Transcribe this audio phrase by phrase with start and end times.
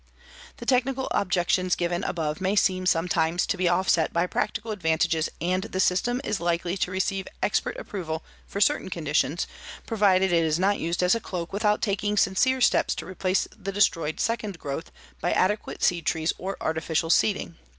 [0.57, 6.19] The technical objections given above may sometimes be offset by practical advantages and the system
[6.23, 9.45] is likely to receive expert approval for certain conditions
[9.85, 13.71] provided it is not used as a cloak without taking sincere steps to replace the
[13.71, 14.89] destroyed second growth
[15.21, 17.57] by adequate seed trees or artificial seeding.